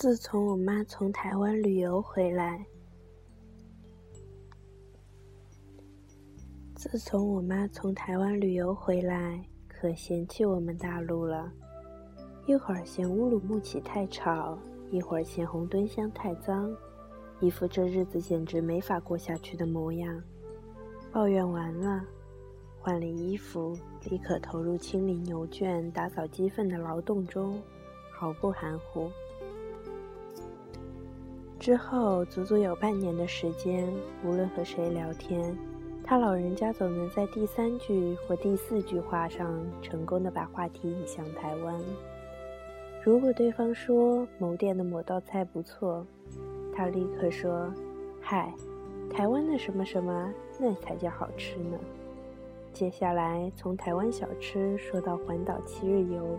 [0.00, 2.64] 自从我妈从台湾旅游回来，
[6.74, 11.52] 自从我妈从台湾旅游回来，可嫌弃我们大陆了。
[12.46, 14.58] 一会儿嫌乌鲁木齐太吵，
[14.90, 16.74] 一会儿嫌红墩乡太脏，
[17.38, 20.18] 一副这日子简直没法过下去的模样。
[21.12, 22.02] 抱怨完了，
[22.78, 23.76] 换了衣服，
[24.08, 27.62] 立刻投入清理牛圈、打扫鸡粪的劳动中，
[28.10, 29.10] 毫不含糊。
[31.60, 33.86] 之后足足有半年的时间，
[34.24, 35.54] 无论和谁聊天，
[36.02, 39.46] 他老人家总能在第三句或第四句话上
[39.82, 41.78] 成功的把话题引向台湾。
[43.04, 46.06] 如果对方说某店的某道菜不错，
[46.74, 47.70] 他立刻说
[48.22, 48.54] ：“嗨，
[49.10, 51.78] 台湾的什么什么，那才叫好吃呢。”
[52.72, 56.38] 接下来从台湾小吃说到环岛七日游。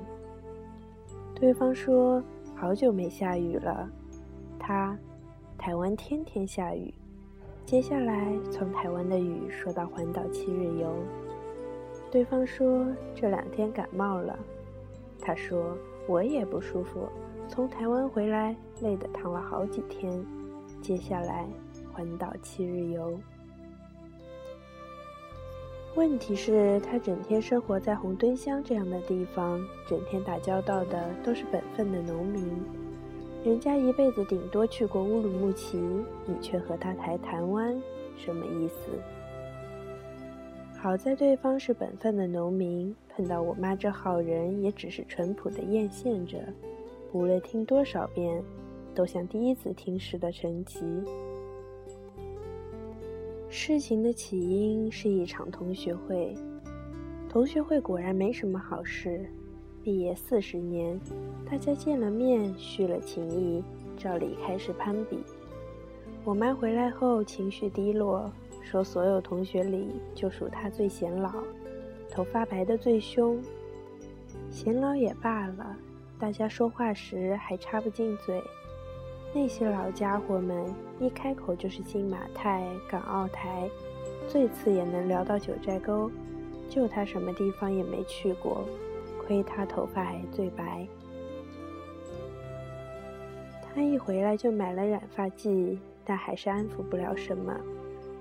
[1.35, 2.23] 对方说
[2.57, 3.87] ：“好久没下雨了。”
[4.57, 4.97] 他。
[5.61, 6.91] 台湾天天下雨，
[7.67, 10.91] 接下来从台湾的雨说到环岛七日游。
[12.09, 14.39] 对方说这两天感冒了，
[15.19, 17.07] 他说我也不舒服，
[17.47, 20.25] 从台湾回来累得躺了好几天。
[20.81, 21.47] 接下来
[21.93, 23.19] 环岛七日游。
[25.93, 32.51] 问题是，他整天生活在红墩乡这样的地方，整天打交道的都是本分的农民。
[33.43, 35.75] 人家一辈子顶多去过乌鲁木齐，
[36.27, 37.75] 你却和他谈台湾，
[38.15, 38.91] 什么意思？
[40.77, 46.37] 好在对方是本分的农民，碰到我妈这好人，也只是淳朴的艳羡着，
[47.13, 48.43] 无论听多少遍，
[48.93, 50.85] 都像第一次听时的神奇。
[53.49, 56.35] 事情的起因是一场同学会，
[57.27, 59.25] 同学会果然没什么好事。
[59.83, 60.99] 毕业四十年，
[61.49, 63.63] 大家见了面，续了情谊，
[63.97, 65.17] 照例开始攀比。
[66.23, 68.31] 我妈回来后情绪低落，
[68.61, 71.31] 说所有同学里就属她最显老，
[72.11, 73.41] 头发白的最凶。
[74.51, 75.75] 显老也罢了，
[76.19, 78.39] 大家说话时还插不进嘴。
[79.33, 80.63] 那些老家伙们
[80.99, 83.67] 一开口就是新马泰、港澳台，
[84.27, 86.11] 最次也能聊到九寨沟，
[86.69, 88.63] 就他什么地方也没去过。
[89.31, 90.85] 为他头发还最白，
[93.73, 97.55] 他一回来就买了染发剂，但还是安抚不了什么。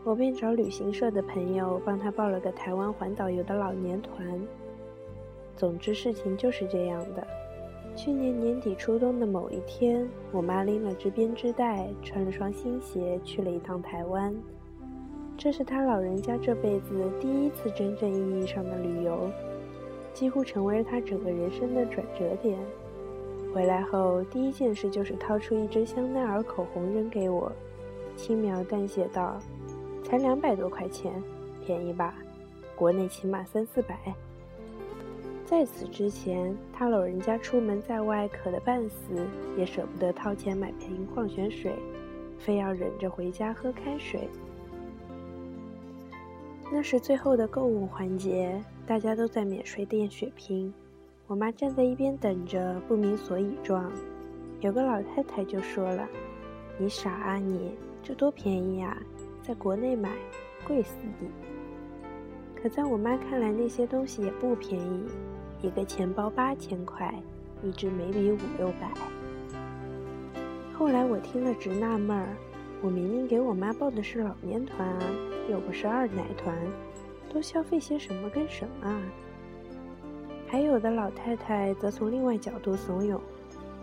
[0.04, 4.40] 我便找旅行社的朋友帮他报了个台湾环岛游的老年团。
[5.56, 7.26] 总之，事情就是这样的。
[7.96, 14.32] 去年年底初冬的某一天，我妈拎了只编织袋，穿了双新鞋，去了一趟台湾。
[15.36, 19.28] 这是他老人家这辈子第一次真正意义上的旅游。
[20.20, 22.58] 几乎成为了他整个人生的转折点。
[23.54, 27.50] 回来后，第一件事就是掏出一支香奈儿口红扔给我，
[28.16, 29.40] 轻描淡写道
[30.04, 31.10] ：“才两百多块钱，
[31.64, 32.14] 便宜吧？
[32.76, 33.98] 国内起码三四百。”
[35.46, 39.26] 在此之前，他老人家出门在外渴得半死，
[39.56, 41.72] 也舍不得掏钱买瓶矿泉水，
[42.38, 44.28] 非要忍着回家喝开水。
[46.70, 48.62] 那是最后的购物环节。
[48.90, 50.74] 大家都在免税店血拼，
[51.28, 53.88] 我妈站在一边等着，不明所以状。
[54.58, 56.08] 有个老太太就说了
[56.76, 57.70] ：“你傻啊你，
[58.02, 59.00] 这多便宜呀，
[59.44, 60.10] 在国内买
[60.66, 61.28] 贵死你。”
[62.60, 65.06] 可在我妈看来，那些东西也不便宜，
[65.62, 67.14] 一个钱包八千块，
[67.62, 68.92] 一支眉笔五六百。
[70.74, 72.36] 后来我听了直纳闷儿，
[72.82, 75.00] 我明明给我妈报的是老年团啊，
[75.48, 76.58] 又不是二奶团。
[77.32, 79.02] 都消费些什么跟什么啊？
[80.48, 83.20] 还有的老太太则从另外角度怂恿：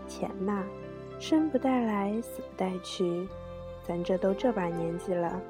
[0.06, 0.64] 钱嘛，
[1.18, 3.26] 生不带来，死不带去，
[3.82, 5.40] 咱这都这把年纪了，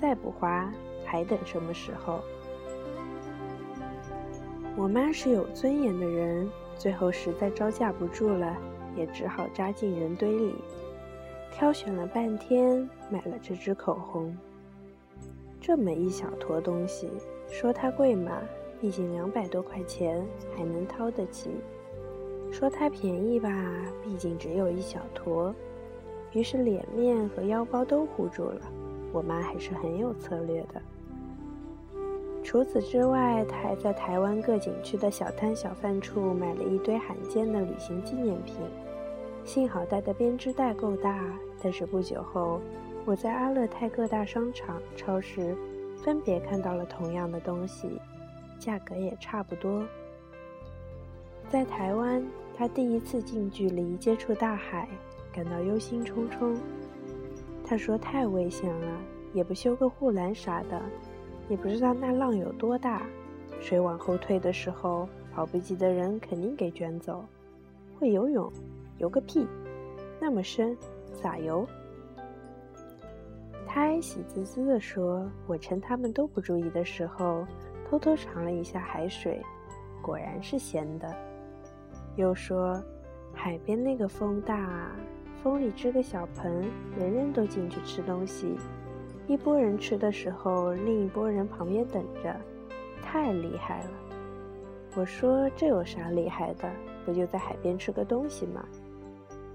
[0.00, 0.72] 再不花
[1.04, 2.20] 还等什么时候？
[4.76, 6.48] 我妈是有尊严的人，
[6.78, 8.56] 最后实在招架不住了，
[8.96, 10.54] 也只好扎进人堆里，
[11.52, 14.34] 挑选了半天，买了这支口红。
[15.60, 17.10] 这么一小坨东西。
[17.50, 18.40] 说它贵嘛，
[18.80, 20.24] 毕竟两百多块钱
[20.56, 21.50] 还能掏得起；
[22.50, 23.50] 说它便宜吧，
[24.02, 25.54] 毕竟只有一小坨。
[26.32, 28.60] 于是脸面和腰包都糊住了。
[29.12, 30.80] 我妈还是很有策略的。
[32.42, 38.54] 除此之外，她还在台湾各景区的小摊小贩处买了一堆罕见的旅行纪念品。
[39.44, 41.20] 幸好带的编织袋够大，
[41.60, 42.60] 但是不久后，
[43.04, 45.56] 我在阿勒泰各大商场、超市。
[46.02, 48.00] 分别看到了同样的东西，
[48.58, 49.84] 价格也差不多。
[51.48, 52.24] 在台湾，
[52.56, 54.88] 他第一次近距离接触大海，
[55.32, 56.56] 感到忧心忡忡。
[57.64, 59.00] 他说：“太危险了，
[59.32, 60.80] 也不修个护栏啥的。
[61.48, 63.02] 也不知道那浪有多大，
[63.60, 67.24] 水往后退的时候，跑步机的人肯定给卷走。
[67.98, 68.50] 会游泳？
[68.98, 69.46] 游个屁！
[70.20, 70.76] 那么深，
[71.20, 71.66] 咋游？”
[73.72, 77.46] 他喜滋滋地说：“我趁他们都不注意的时候，
[77.88, 79.40] 偷偷尝了一下海水，
[80.02, 81.08] 果然是咸的。”
[82.16, 82.82] 又说
[83.32, 84.90] ：“海边那个风大，
[85.40, 86.64] 风里支个小盆，
[86.98, 88.56] 人人都进去吃东西。
[89.28, 92.34] 一拨人吃的时候，另一拨人旁边等着，
[93.00, 93.90] 太厉害了。”
[94.98, 96.68] 我说：“这有啥厉害的？
[97.06, 98.64] 不就在海边吃个东西吗？”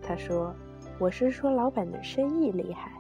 [0.02, 0.56] 他说
[1.00, 2.94] ：“我是说老板的生意厉害。”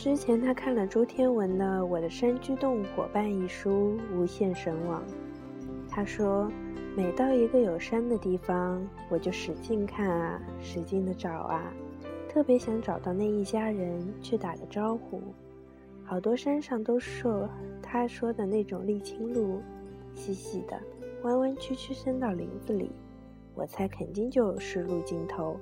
[0.00, 5.02] 之前他看了朱天文的《我的山居动物伙伴》一书，无限神往。
[5.90, 6.50] 他说，
[6.96, 11.70] 每到一个有山的地方，我就使劲看啊，使劲的找啊，
[12.30, 15.20] 特别想找到那一家人去打个招呼。
[16.02, 17.28] 好多山上都是
[17.82, 19.60] 他说的那种沥青路，
[20.14, 20.80] 细细的，
[21.24, 22.90] 弯弯曲曲伸到林子里，
[23.54, 25.60] 我猜肯定就是路尽头。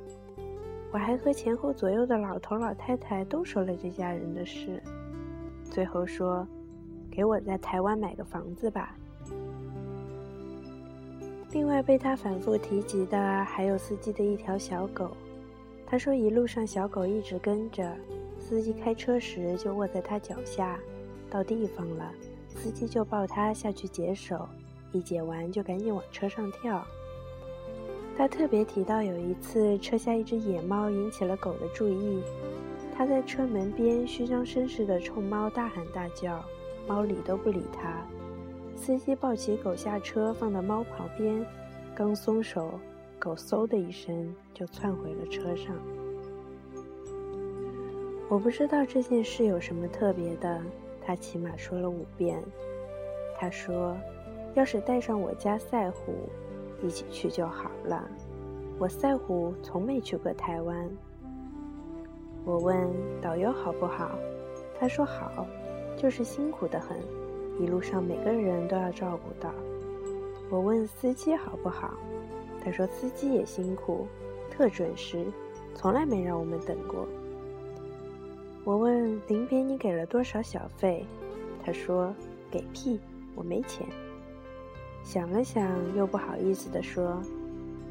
[0.90, 4.82] 我还和前后左右的老头老太太都说了这家人的事，
[5.62, 6.46] 最后说
[7.10, 8.96] ：“给我在台湾买个房子吧。”
[11.52, 15.10] 另外被他反复提及的还有司机的一条小狗。
[15.86, 17.96] 他说一路上小狗一直跟着，
[18.38, 20.78] 司机开车时就卧在他脚下，
[21.30, 22.12] 到地方了，
[22.54, 24.46] 司机就抱他下去解手，
[24.92, 26.84] 一解完就赶紧往车上跳。
[28.18, 32.20] 他特别提到有一次车下一只野猫引起了狗的注意，
[32.92, 36.44] 他在车门边虚张声势地冲猫大喊大叫，
[36.88, 38.04] 猫理都不理他。
[38.74, 41.46] 司机抱起狗下车放到猫旁边，
[41.94, 42.72] 刚松手，
[43.20, 45.72] 狗嗖的一声就窜回了车上。
[48.28, 50.60] 我不知道这件事有什么特别的，
[51.00, 52.42] 他起码说了五遍。
[53.38, 53.96] 他说
[54.56, 56.28] ：“要是带上我家赛虎。”
[56.82, 58.08] 一起去就好了。
[58.78, 60.88] 我赛虎从没去过台湾。
[62.44, 62.88] 我问
[63.20, 64.18] 导游好不好，
[64.78, 65.46] 他说好，
[65.96, 66.96] 就是辛苦的很，
[67.60, 69.52] 一路上每个人都要照顾到。
[70.48, 71.94] 我问司机好不好，
[72.64, 74.06] 他说司机也辛苦，
[74.50, 75.26] 特准时，
[75.74, 77.06] 从来没让我们等过。
[78.64, 81.04] 我问临别你给了多少小费，
[81.64, 82.14] 他说
[82.50, 82.98] 给屁，
[83.34, 83.86] 我没钱。
[85.02, 85.66] 想了想，
[85.96, 87.22] 又不好意思地说：“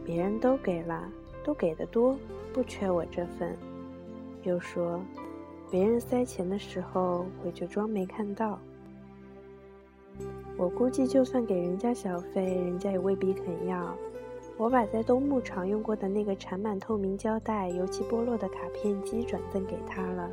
[0.05, 1.03] 别人都给了，
[1.43, 2.15] 都给的多，
[2.53, 3.57] 不缺我这份。”
[4.43, 5.01] 又说
[5.71, 8.59] ：“别人塞钱的时候，我就装没看到。”
[10.57, 13.95] 我估计，就算给人家小费，人家也未必肯要。
[14.57, 20.29] 我把在东牧场用过的那个缠满透明胶带、油漆剥落的卡片机转赠给他了。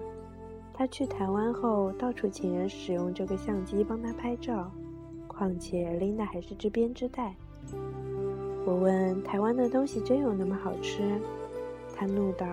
[0.72, 4.70] 他去台湾后，到处请人使用这个相机帮他拍照。
[5.44, 7.34] 况且拎的还是只编织袋。
[8.64, 11.20] 我问台湾的东西真有那么好吃？
[11.94, 12.46] 他怒道：“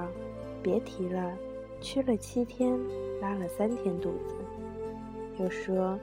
[0.61, 1.31] 别提了，
[1.79, 2.77] 去了七天，
[3.21, 4.35] 拉了三天肚子。”
[5.39, 5.97] 又说：“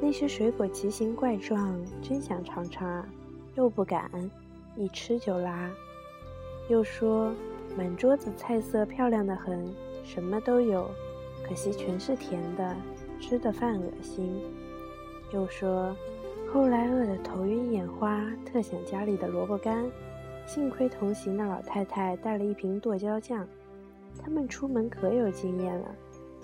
[0.00, 3.08] 那些水果奇形怪状，真想尝尝啊，
[3.56, 4.08] 又不敢，
[4.76, 5.68] 一吃就拉。”
[6.70, 7.34] 又说
[7.76, 10.88] ：“满桌子菜色漂亮的很，什么都有，
[11.44, 12.76] 可惜全是甜的，
[13.18, 14.40] 吃的饭恶心。”
[15.34, 15.92] 又说。
[16.52, 19.84] 后来饿得头晕眼花，特想家里的萝卜干。
[20.46, 23.46] 幸亏同行的老太太带了一瓶剁椒酱，
[24.18, 25.94] 他们出门可有经验了。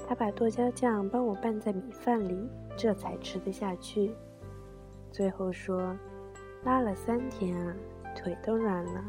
[0.06, 2.46] 她把剁椒酱帮我拌在米饭里，
[2.76, 4.12] 这才吃得下去。
[5.10, 5.96] 最后说，
[6.64, 7.74] 拉了三天啊，
[8.14, 9.02] 腿都软了，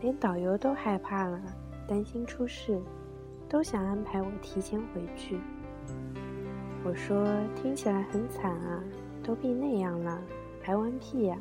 [0.00, 1.38] 连导游都害怕了，
[1.86, 2.80] 担心出事，
[3.46, 5.38] 都想安排我提前回去。
[6.82, 8.82] 我说，听起来很惨啊。
[9.30, 10.20] 都病那样了，
[10.60, 11.38] 还玩屁呀？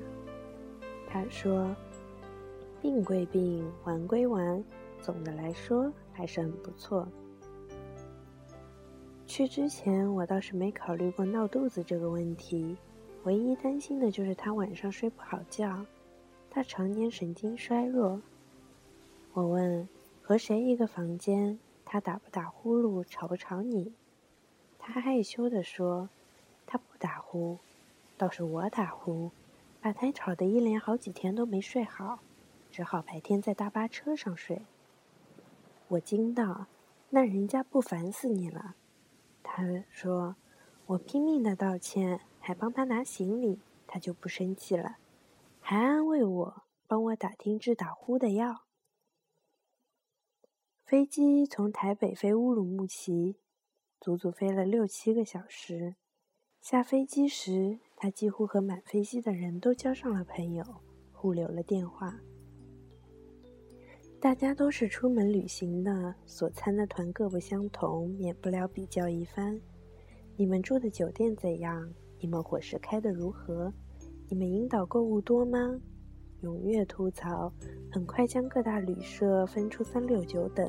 [1.09, 1.75] 他说
[2.83, 4.63] ：“病归病，玩归玩，
[5.01, 7.07] 总的来说还是很不错。”
[9.25, 12.77] 去之前，我倒是没考虑过闹肚子这个问题，
[13.23, 15.83] 唯一担心的就是他晚上睡不好觉。
[16.51, 18.21] 他常年神经衰弱。
[19.33, 19.89] 我问
[20.21, 21.57] ：“和谁一个房间？
[21.83, 23.03] 他打不打呼噜？
[23.03, 23.91] 吵不吵你？”
[24.77, 26.07] 他害羞地说
[26.67, 27.57] ：“他不打呼。”
[28.19, 29.31] 倒是我打呼，
[29.79, 32.19] 把他吵得一连好几天都没睡好，
[32.69, 34.65] 只好白天在大巴车上睡。
[35.87, 36.67] 我惊道
[37.11, 38.75] ：“那人家不烦死你了？”
[39.41, 40.35] 他说
[40.87, 44.97] ：“我拼命的道歉，还帮他拿行李，他就不生气了，
[45.61, 48.65] 还安慰我，帮我打听治打呼的药。”
[50.83, 53.37] 飞机从台北飞乌鲁木齐，
[54.01, 55.95] 足足飞了六七个小时。
[56.59, 60.63] 下飞机时，他几乎和满飞机的人都交上了朋友，
[61.11, 62.17] 互留了电话。
[64.21, 69.59] 大家都是出门旅行的，所参的团各不相同，免不了比较一番。
[70.37, 71.93] 你们住的酒店怎样？
[72.21, 73.73] 你们伙食开得如何？
[74.29, 75.77] 你们引导购物多吗？
[76.41, 77.51] 踊跃吐槽，
[77.91, 80.65] 很快将各大旅社分出三六九等，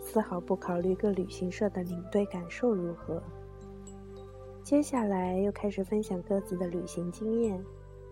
[0.00, 3.20] 丝毫不考虑各旅行社的领队感受如何。
[4.68, 7.58] 接下来又开始分享各自的旅行经验：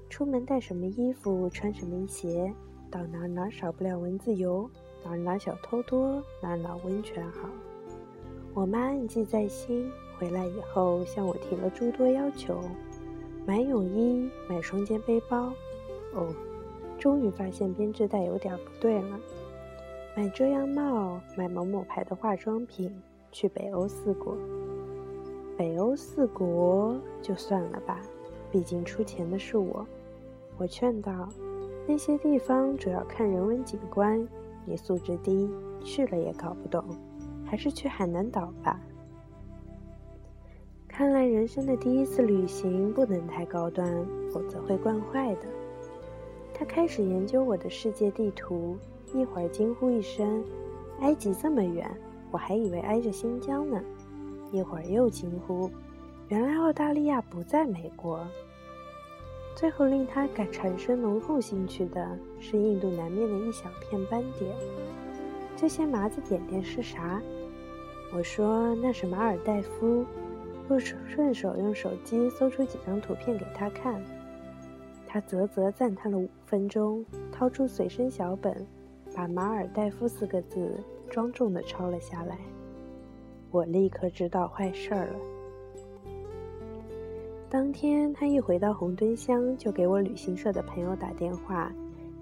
[0.09, 2.51] 出门带什么衣服，穿什么鞋，
[2.91, 4.67] 到哪哪少不了蚊子油，
[5.05, 7.51] 哪哪小偷多，哪哪温泉好。
[8.55, 9.87] 我妈暗记在心。
[10.19, 12.59] 回来以后，向我提了诸多要求：
[13.45, 15.53] 买泳衣，买双肩背包。
[16.15, 16.35] 哦，
[16.99, 19.21] 终于发现编织袋有点不对了。
[20.17, 22.91] 买遮阳帽，买某某牌的化妆品，
[23.31, 24.35] 去北欧四国。
[25.57, 28.01] 北欧四国就算了吧，
[28.51, 29.87] 毕竟出钱的是我。
[30.59, 31.29] 我劝道：
[31.87, 34.27] 那些地方主要看人文景观，
[34.65, 35.51] 你素质低，
[35.83, 36.85] 去了也搞不懂，
[37.45, 38.81] 还是去海南岛吧。
[40.87, 43.87] 看来人生的第一次旅行不能太高端，
[44.33, 45.43] 否则会惯坏的。
[46.53, 48.77] 他开始研究我的世界地图，
[49.15, 50.43] 一会儿惊呼一声
[51.01, 51.91] ：“埃及这么远，
[52.31, 53.79] 我还以为挨着新疆呢。”
[54.53, 55.71] 一会儿又惊呼
[56.29, 58.27] ：“原来澳大利亚不在美国。”
[59.57, 64.55] 最后令他感产生浓厚兴趣的是印度南面的一小片斑点。
[65.57, 67.23] 这些麻子点点是啥？
[68.13, 70.05] 我说那是马尔代夫。
[70.69, 74.03] 又顺手用手机搜出几张图片给他看，
[75.07, 78.67] 他啧啧赞叹了五分钟，掏出随身小本，
[79.15, 82.37] 把“马尔代夫”四个字庄重地抄了下来。
[83.57, 85.17] 我立刻知道坏事儿了。
[87.49, 91.73] 当天他一回到红墩乡，就给我旅行社的朋友打电话，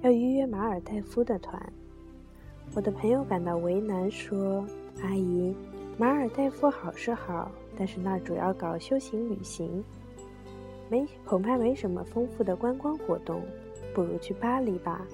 [0.02, 1.60] 要预约马尔代夫的团。
[2.72, 4.64] 我的朋友感到为难，说
[5.02, 5.52] ：“阿姨，
[5.98, 9.82] 马尔代夫好是好。”但是那主要搞修行旅行，
[10.88, 13.42] 没恐怕没什么丰富的观光活动，
[13.92, 15.04] 不如去巴黎吧。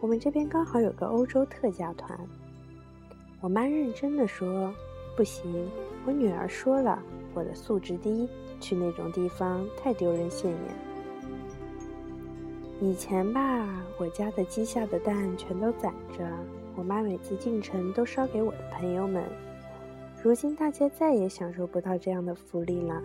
[0.00, 2.18] 我们这边刚好有个欧洲特价团。
[3.40, 4.74] 我妈认真的说
[5.18, 5.68] ：“不行，
[6.06, 6.96] 我女儿说了，
[7.34, 8.28] 我的素质低，
[8.60, 10.60] 去那种地方太丢人现眼。”
[12.80, 13.66] 以前吧，
[13.98, 16.24] 我家的鸡下的蛋全都攒着，
[16.76, 19.24] 我妈每次进城都烧给我的朋友们。
[20.22, 23.02] 如今大家再也享受不到这样的福利了。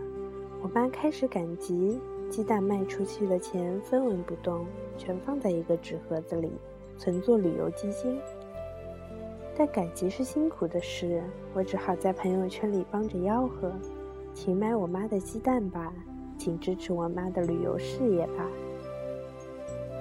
[0.62, 4.68] 我妈开始赶集，鸡蛋卖出去的钱分文不动，
[5.00, 6.52] 全放在一个纸盒子里，
[6.96, 8.20] 存作旅游基金。
[9.56, 11.22] 但赶集是辛苦的事，
[11.54, 13.72] 我只好在朋友圈里帮着吆喝
[14.34, 15.94] ：“请买我妈的鸡蛋吧，
[16.38, 18.48] 请支持我妈的旅游事业吧。”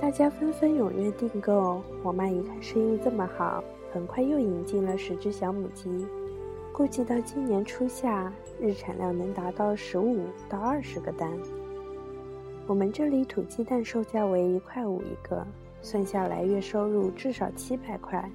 [0.01, 1.83] 大家纷纷踊跃订购。
[2.03, 6.07] 我妈一看生意这么好，很快又引进了十只小母鸡。
[6.73, 11.31] 估计到今年初夏，日产量能达到十五到二十个蛋。
[12.67, 15.47] 我们这里土鸡蛋售价为一块五一个，
[15.83, 18.29] 算下来月收入至少七百块，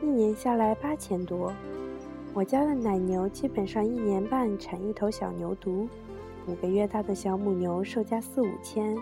[0.00, 1.52] 一年下来八千多。
[2.32, 5.88] 我家的奶牛基本上一年半产一头小牛犊，
[6.46, 8.96] 五个月大的小母牛售价四五千，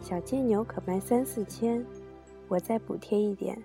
[0.00, 1.84] 小贱牛可卖三四千。
[2.46, 3.56] 我再补贴一点，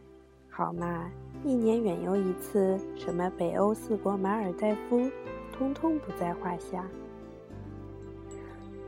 [0.50, 1.09] 好嘛？
[1.43, 5.09] 一年远游一次，什么北欧四国、马尔代夫，
[5.51, 6.88] 通通不在话下。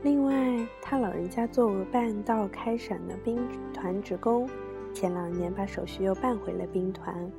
[0.02, 3.38] 另外，他老人家作为半道开展的兵
[3.72, 4.48] 团职工，
[4.94, 7.30] 前两年把手续又办回了兵团，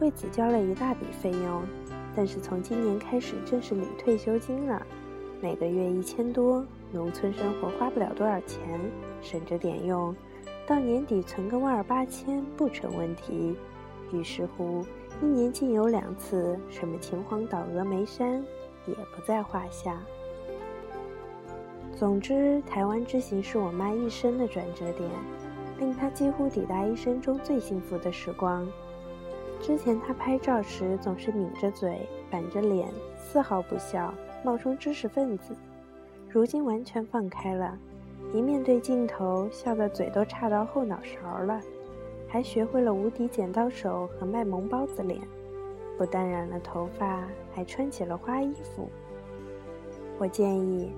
[0.00, 1.62] 为此交了一大笔费用。
[2.16, 4.80] 但是从今年开始正式领退休金了，
[5.40, 8.80] 每个月一千多，农村生活花不了多少钱，
[9.20, 10.14] 省着点用，
[10.64, 13.56] 到年底存个万儿八千不成问题。
[14.12, 14.86] 于是乎，
[15.20, 18.34] 一年竟有两次，什么秦皇岛、峨眉山，
[18.86, 20.00] 也不在话下。
[21.96, 25.10] 总之，台湾之行是我妈一生的转折点，
[25.80, 28.64] 令她几乎抵达一生中最幸福的时光。
[29.64, 34.12] 之前她拍照时总是抿着嘴、板着脸，丝毫不笑，
[34.44, 35.56] 冒充知识分子。
[36.28, 37.78] 如今完全放开了，
[38.34, 41.58] 一面对镜头，笑得嘴都差到后脑勺了。
[42.28, 45.18] 还学会了无敌剪刀手和卖萌包子脸，
[45.96, 48.90] 不但染了头发，还穿起了花衣服。
[50.18, 50.92] 我建议，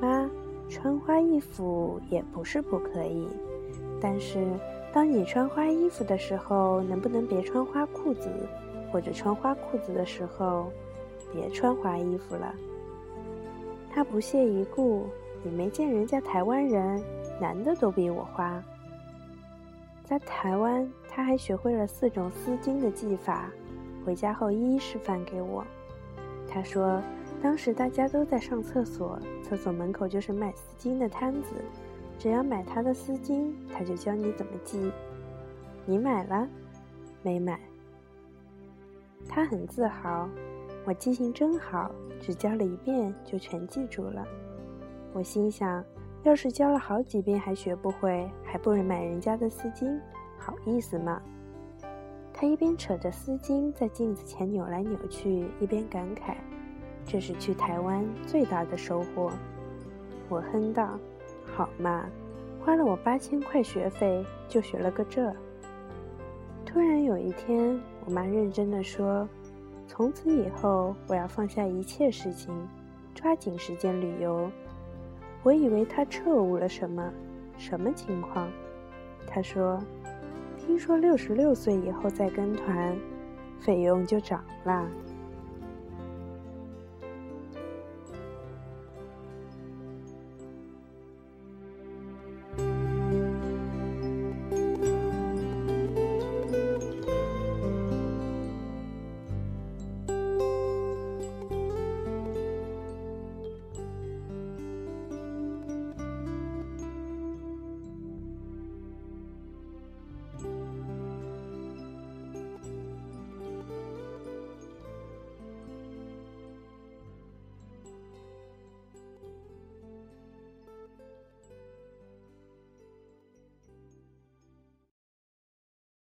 [0.00, 0.28] 妈，
[0.68, 3.28] 穿花衣服也不是不可以，
[4.00, 4.44] 但是
[4.92, 8.30] 当你穿花衣服的时候，能不能别穿花裤子？
[8.90, 10.72] 或者穿花裤子的时候，
[11.32, 12.54] 别穿花衣服了。
[13.90, 15.06] 他不屑一顾，
[15.42, 17.02] 你没见人家台湾人，
[17.38, 18.62] 男的都比我花。
[20.04, 23.50] 在台湾，他还学会了四种丝巾的系法，
[24.06, 25.62] 回家后一一示范给我。
[26.50, 26.98] 他说，
[27.42, 31.56] 当时大家都在上厕所，厕所门口就是卖丝巾的摊子，
[32.18, 34.90] 只要买他的丝巾，他就教你怎么系。
[35.86, 36.48] 你买了？
[37.22, 37.58] 没买。
[39.28, 40.28] 他很自豪，
[40.84, 44.26] 我记性真好，只教了一遍就全记住了。
[45.12, 45.84] 我心想。
[46.24, 49.98] 要是教了好几遍还学不会，还不如买人家的丝巾，
[50.36, 51.22] 好意思吗？
[52.34, 56.34] 他一边扯着丝巾在镜子前扭来扭去，一边感慨
[57.06, 59.30] ：“这是去台湾最大的收获。”
[60.28, 60.98] 我哼道
[61.58, 62.08] ：“好嘛，
[62.64, 65.34] 花了我八千块学费，就学了个这。”
[66.64, 69.28] 突然有一天，我妈认真的说
[69.84, 72.54] ：“从此以后，我要放下一切事情，
[73.12, 74.48] 抓紧时间旅游。”
[75.42, 77.12] 我以为她彻悟了什么，
[77.56, 78.48] 什么情况？
[79.26, 79.82] 她说
[80.64, 82.96] ：“听说六十六岁以后再跟团，
[83.58, 84.88] 费用就涨了。”